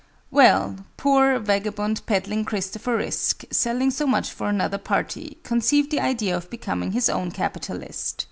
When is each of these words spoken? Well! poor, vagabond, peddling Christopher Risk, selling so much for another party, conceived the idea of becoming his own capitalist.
Well! 0.31 0.77
poor, 0.97 1.37
vagabond, 1.37 2.03
peddling 2.07 2.43
Christopher 2.43 2.97
Risk, 2.97 3.43
selling 3.51 3.91
so 3.91 4.07
much 4.07 4.31
for 4.31 4.49
another 4.49 4.79
party, 4.79 5.37
conceived 5.43 5.91
the 5.91 5.99
idea 5.99 6.35
of 6.35 6.49
becoming 6.49 6.93
his 6.93 7.07
own 7.07 7.29
capitalist. 7.29 8.19